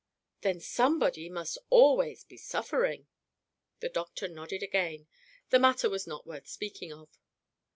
[0.41, 3.05] "Then somebody must always be suffering."
[3.81, 5.05] The doctor nodded again;
[5.51, 7.19] the matter was not worth speaking of.